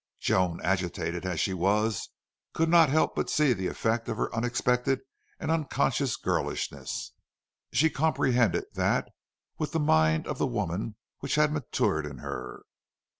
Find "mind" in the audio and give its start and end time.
9.79-10.25